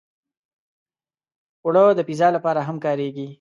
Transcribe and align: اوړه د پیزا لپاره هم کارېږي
اوړه 1.63 1.83
د 1.97 2.01
پیزا 2.07 2.27
لپاره 2.35 2.59
هم 2.67 2.77
کارېږي 2.85 3.27